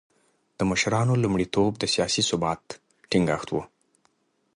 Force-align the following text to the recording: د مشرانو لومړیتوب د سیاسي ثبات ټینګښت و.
د 0.57 0.59
مشرانو 0.71 1.13
لومړیتوب 1.23 1.71
د 1.77 1.83
سیاسي 1.93 2.21
ثبات 2.29 2.61
ټینګښت 3.09 3.49
و. 3.51 3.55